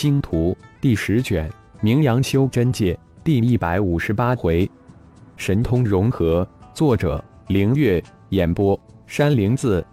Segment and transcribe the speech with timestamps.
[0.00, 1.50] 星图第十卷，
[1.80, 4.70] 名扬修真界第一百五十八回，
[5.36, 6.46] 神通融合。
[6.72, 9.84] 作者：凌月，演播：山灵子。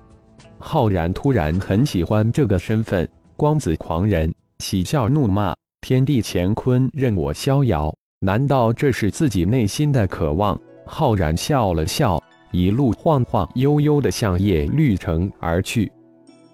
[0.60, 7.92] 浩然突然很喜欢这个身份，光子狂人，喜笑怒骂，天地乾坤任我逍遥。
[8.20, 10.56] 难道这是自己内心的渴望？
[10.86, 15.92] 浩然笑了笑，一路晃晃悠悠的向夜绿城而去。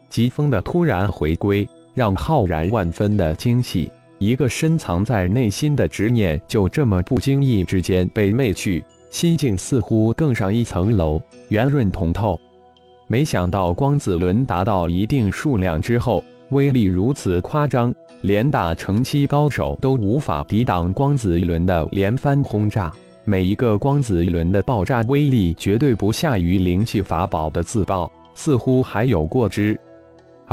[0.07, 1.67] 疾风的突然回归。
[1.93, 12.39] 让浩然万分的惊喜，一个深藏在内心的执念就这么不经意之间被灭去，心境似乎更上一层楼，圆润通透。
[13.07, 22.89] 没想到光子轮达到一定数量之后，威力如此夸张，连大成期高手都无法抵挡光子轮的连番轰炸。
[23.25, 29.79] 每一个光子轮的爆炸威力绝对不下于灵气法宝的自爆，似乎还有过之。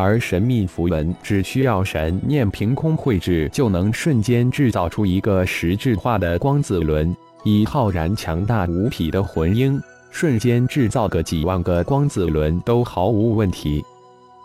[0.00, 7.12] 而神秘符文只需要神念凭空绘制，就能瞬间制造出一个实质化的光子轮。
[7.42, 13.84] 以浩然强大无匹的魂婴，瞬间制造个几万个光子轮都毫无问题。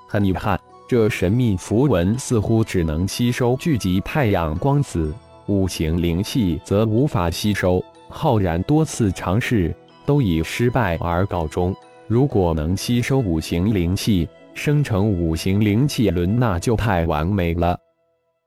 [0.07, 5.13] 很遗憾，这神秘符文似乎只能吸收聚集太阳光子，
[5.45, 7.79] 五行灵气则无法吸收。
[8.09, 9.71] 浩然多次尝试，
[10.03, 11.75] 都以失败而告终。
[12.07, 17.77] 如果能吸收五行灵气，生成五行灵气轮，那就太完美了。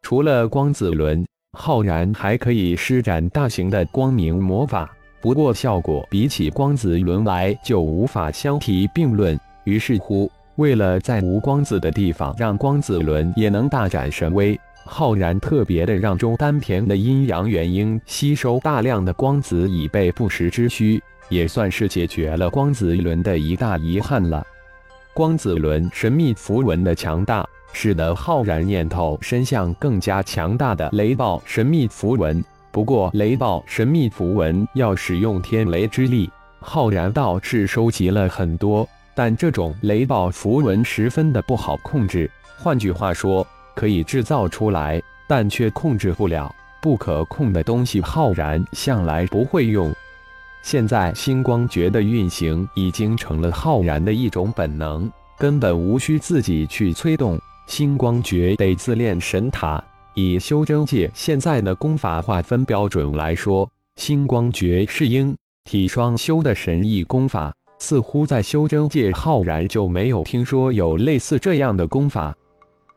[0.03, 1.27] 除了光子轮，
[1.59, 4.91] 浩然还可以施展大型的光明魔法，
[5.21, 9.39] 不过效果比起光子轮来就无法相提并论。
[9.65, 24.47] 于是乎，为了在无光子的地方让光子轮也能大展神威，浩然特别的让中丹田的阴阳元婴吸收大量的光子，以备不时之需，也算是解决了光子轮的一大遗憾了。
[25.17, 32.45] 光子轮神秘符文的强大，使得浩然念头伸向更加强大的雷暴神秘符文。
[32.71, 42.31] 不过，雷暴神秘符文要使用天雷之力，浩然倒是收集了很多，但这种雷暴符文十分的不好控制。
[42.59, 46.55] 换句话说，可以制造出来，但却控制不了。
[46.83, 49.91] 不可控的东西，浩然向来不会用。
[50.67, 57.39] 现在星光诀的运行已经成了浩然的一种本能，根本无需自己去催动。
[57.69, 59.81] 星光诀得自炼神塔。
[60.17, 65.33] 以修真界现在的功法划分标准来说，星光诀是阴
[65.63, 67.55] 体双修的神异功法。
[67.79, 72.35] 似乎在修真界，浩然就没有听说有类似这样的功法。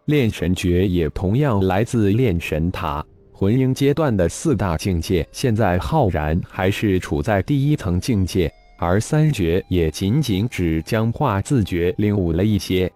[0.05, 3.05] 炼神诀也同样来自炼神塔。
[3.39, 12.91] 魂婴阶段的四大境界，现在浩然还是处在第一层境界，而三绝也仅仅只将化字诀领悟了一些。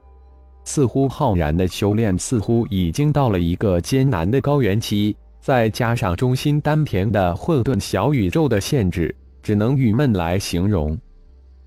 [0.65, 10.99] 似乎浩然的修炼似乎已经到了一个艰难的高原期，再加上中心丹田的混沌小宇宙的限制，只能郁闷来形容。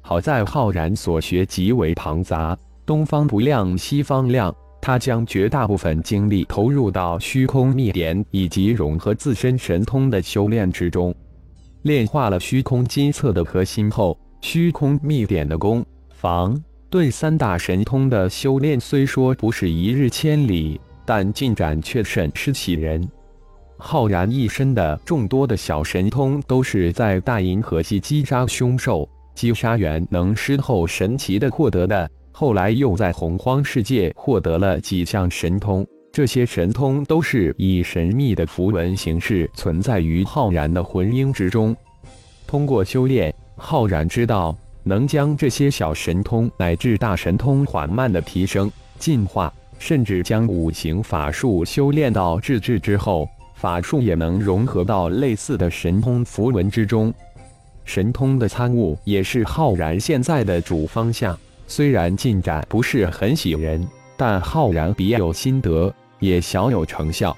[0.02, 2.54] 好在浩然所学极为庞杂，
[2.84, 4.54] 东方不亮西方亮。
[4.86, 11.12] 他将绝大部分精力投入到虚空秘典以及融合自身神通的修炼之中。
[11.82, 16.56] 炼化了虚空金册的核心后，虚空秘典的攻、防、
[16.88, 23.04] 遁三大神通的修炼虽说不是一日千里，但进展却甚是喜人。
[23.78, 32.08] 浩然一身的众多的小神通，都是在大银河系击杀凶兽、击杀元能师后神奇的获得的。
[32.38, 41.74] 后来又在洪荒世界获得了几项神通，这些神通都是以神秘的符文形式存在于浩然的魂婴之中。
[42.46, 57.10] 通过修炼，浩然知道能将这些小神通乃至大神通缓慢的提升、进化，甚至将五行法术修炼到至至之后，法术也能融合到类似的神通符文之中。
[57.86, 61.34] 神通的参悟也是浩然现在的主方向。
[61.66, 67.36] 虽然进展不是很喜人，但浩然别有心得，也小有成效。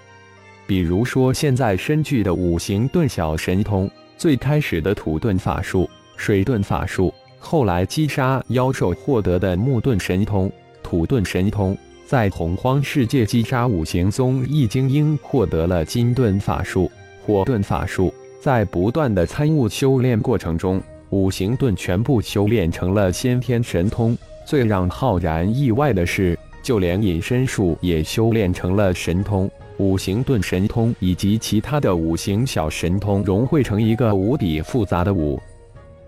[0.67, 11.75] 比如说，现在身具的五行遁小神通，最开始的土遁法术、水遁法术，后来击杀妖兽获得的木遁神通、土遁神通，
[12.05, 16.91] 在洪荒世界击杀五行宗一精英获得了金遁法术、
[17.25, 20.83] 火遁法术，在不断的参悟修炼过程中。
[21.11, 24.17] 五行盾全部修炼成了先天神通。
[24.47, 29.51] 最让浩然意外的是，就连隐身术也修炼成了神通。
[29.79, 35.39] 五行盾神通以及其他的五行小神通融汇成一个无比复杂的五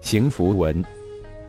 [0.01, 0.85] 行符文。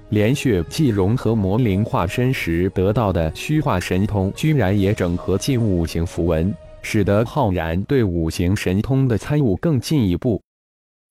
[0.09, 6.53] 连血祭融合魔灵化身时得到的虚化神通，居然也整合进五行符文。
[6.83, 10.42] 使得浩然对五行神通的参悟更进一步。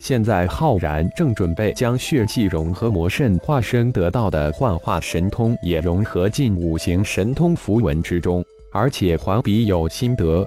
[0.01, 8.43] 现在浩然正准备将血气融合魔圣化身得到的幻化神通也融合进五行神通符文之中，
[8.73, 10.45] 而且还比有心得。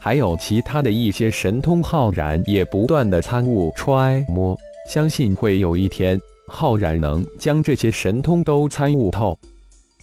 [0.00, 4.58] 还有其他的一些神通，浩然也不断的参悟揣摩，
[4.88, 9.38] 相信会有一天，浩然能将这些神通都参悟透。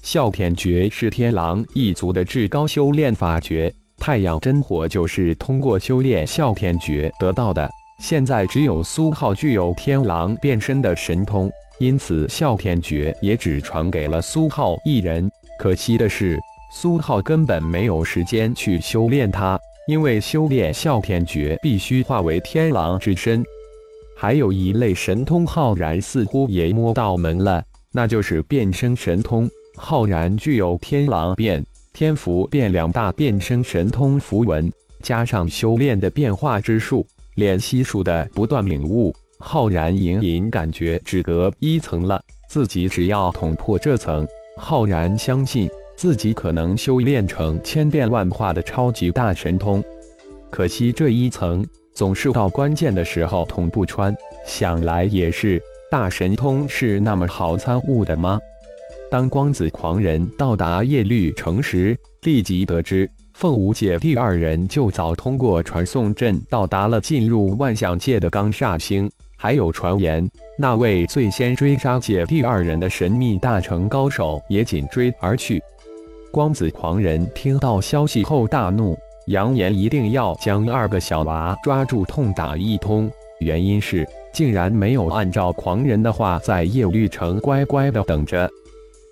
[0.01, 7.69] 哮天诀是天狼一族的至高修炼法诀，太阳真火就是通过修炼哮天诀得到的。
[7.99, 15.29] 现在只有苏浩具有天狼变身的神通，因此哮天诀也只传给了苏浩一人。
[15.59, 16.39] 可惜的是，
[16.71, 23.43] 苏浩根本没有时间去修炼它，因为修炼哮天诀必须化为天狼之身。
[24.15, 27.61] 还有一类神通，浩然似乎也摸到门了，
[27.91, 29.49] 那就是变身神通。
[29.75, 31.61] 浩然具有天狼变、
[31.91, 34.71] 天符变两大变身神通符文，
[35.01, 37.05] 加上修炼的变化之术。
[37.39, 42.21] 练悉数的不断领悟，浩然隐隐感觉只隔一层了。
[42.49, 44.27] 自己只要捅破这层，
[44.57, 49.83] 浩然相信自己可能修炼成千变万化的超级大神通。
[50.51, 54.15] 可惜这一层总是到关键的时候捅不穿。
[54.45, 58.39] 想来也是，大神通是那么好参悟的吗？
[59.11, 63.09] 当光子狂人到达叶绿城时，立即得知。
[63.39, 69.09] 凤舞姐弟二人就早通过传送阵到达了进入万象界的钢煞星。
[69.37, 75.63] 还有传言，那位最先追杀姐弟二人的神秘大成高手也紧追而去。
[76.33, 78.93] 光子狂人听到消息后大怒，
[79.27, 83.09] 扬言一定要将二个小娃抓住痛打一通。
[83.39, 88.49] 原因是竟然没有按照狂人的话在叶绿城乖乖的等着，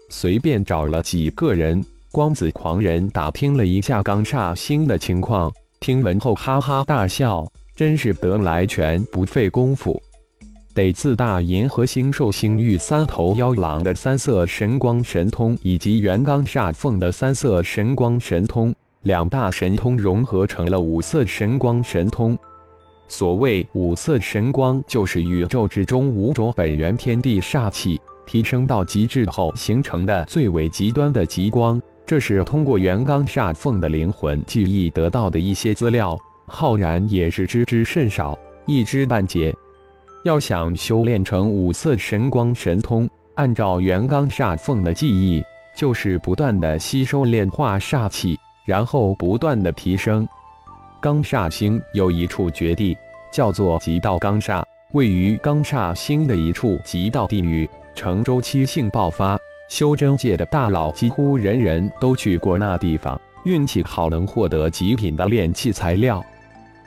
[0.10, 1.82] 随便找了几个人。
[2.18, 10.02] 光子狂人打听了一下钢煞星的情况，听闻后哈哈大笑，真是得来全不费工夫。
[10.74, 18.74] 得自大银河星、兽星域三头妖狼的三色神光神通，以及元刚煞凤的三色神光神通，
[19.04, 22.36] 两大神通融合成了五色神光神通。
[23.08, 31.80] 所谓五色神光，就是宇宙之中五种本源天地煞气提升到极致后形成的最为极端的极光。
[32.08, 39.54] 这是通过元刚煞凤的灵魂记忆得到的一些资料，浩然也是知之甚少，一知半解。
[40.24, 45.44] 要想修炼成五色神光神通，按照元刚煞凤的记忆，
[45.76, 50.26] 就是不断的吸收炼化煞气，然后不断的提升。
[51.02, 52.98] 刚煞星有一处绝地，
[53.34, 54.64] 叫做极道刚煞，
[54.94, 59.38] 位于刚煞星的一处极道地域，呈周期性爆发。
[59.68, 66.24] 修真界的大佬几乎人人都去过那地方，运气好能获得极品的炼器材料。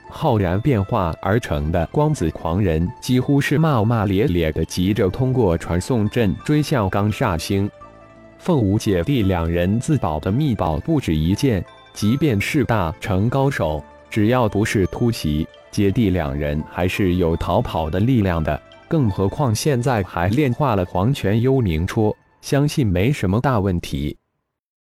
[0.09, 7.69] 浩然变化而成的光子狂人几乎是骂骂咧咧的，急着通过传送阵追向刚煞星。
[8.37, 11.63] 凤舞姐弟两人自保的秘宝不止一件，
[11.93, 18.59] 即便是大成高手，只要不是突袭，姐弟两人还是有逃跑的力量的。
[18.89, 22.13] 更何况现在还炼化了黄泉幽冥戳。
[22.41, 24.17] 相信没什么大问题。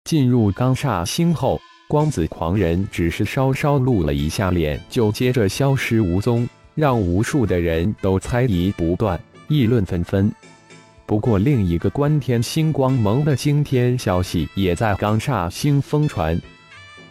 [0.04, 10.32] 进入钢煞星后，光子狂人只是稍稍露了一下脸，就接着消失无踪，让无数的人都猜疑不断，议论纷纷。
[11.04, 16.40] 不过，另一个观天星光盟的惊天消息也在钢煞星疯传。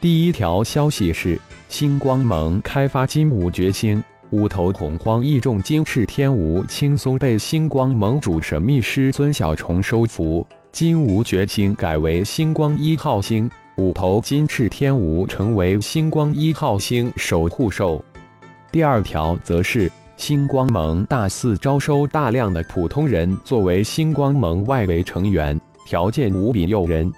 [0.01, 4.01] 第一条消息是，星光盟开发金武绝星。
[4.31, 18.03] 五头洪荒异众金翅天蜈轻松被星光盟主神秘师孙小虫收服，金无绝星改为星光一号星，五头金翅天蜈成为星光一号星守护兽。
[18.71, 27.12] 第二条则是星光盟大肆招收大量的普通人作为星光盟外围成员，条件无比诱人。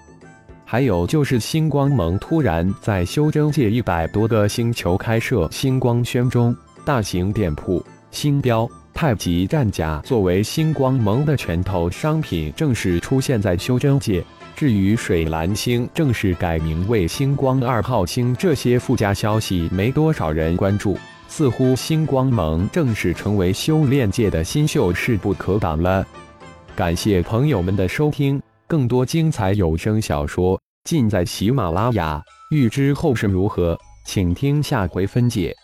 [0.64, 6.56] 还有就是星光盟突然在修真界一百多个星球开设星光轩中。
[6.84, 14.24] 大型店铺，星标、太极战甲作为星光盟的拳头商品，正式出现在修真界。
[14.54, 20.96] 至于水蓝星正式改名为星光二号星，这些附加消息没多少人关注。
[21.28, 26.06] 似乎星光盟正式成为修炼界的新秀，势不可挡了。
[26.76, 32.22] 感谢朋友们的收听，更多精彩有声小说尽在喜马拉雅。
[32.50, 35.56] 欲知后事如何，请听下回分解。